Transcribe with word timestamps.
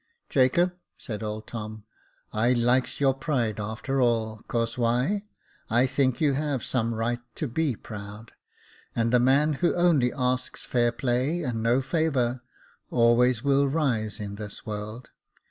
Jacob," 0.29 0.73
said 0.97 1.21
old 1.21 1.45
Tom," 1.45 1.83
I 2.33 2.53
likes 2.53 2.99
your 2.99 3.13
pride 3.13 3.59
after 3.59 4.01
all, 4.01 4.37
'cause 4.47 4.75
why, 4.75 5.25
I 5.69 5.85
think 5.85 6.19
you 6.19 6.33
have 6.33 6.63
some 6.63 6.95
right 6.95 7.19
to 7.35 7.47
be 7.47 7.75
proud; 7.75 8.31
and 8.95 9.13
the 9.13 9.19
man 9.19 9.53
who 9.61 9.75
only 9.75 10.11
asks 10.11 10.65
fair 10.65 10.91
play, 10.91 11.43
and 11.43 11.61
no 11.61 11.83
favour, 11.83 12.41
always 12.89 13.43
will 13.43 13.67
rise 13.67 14.19
in 14.19 14.37
this 14.37 14.65
world. 14.65 15.11